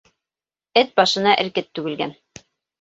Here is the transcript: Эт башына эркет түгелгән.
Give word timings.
Эт 0.83 0.89
башына 1.01 1.37
эркет 1.45 1.71
түгелгән. 1.81 2.19